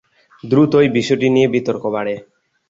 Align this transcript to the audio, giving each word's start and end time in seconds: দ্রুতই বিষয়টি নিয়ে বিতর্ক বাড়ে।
দ্রুতই 0.43 0.87
বিষয়টি 0.97 1.27
নিয়ে 1.35 1.47
বিতর্ক 1.47 1.83
বাড়ে। 1.95 2.15